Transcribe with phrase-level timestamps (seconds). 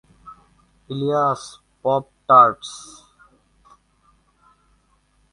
[0.89, 1.41] Ilias,
[1.85, 2.71] pop-tarts?